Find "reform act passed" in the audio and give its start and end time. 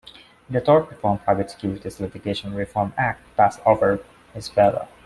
2.55-3.59